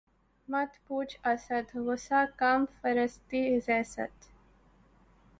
مت 0.49 0.71
پوچھ 0.87 1.17
اسد! 1.23 1.65
غصۂ 1.85 2.21
کم 2.39 2.65
فرصتیِ 2.81 3.41
زیست 3.65 4.29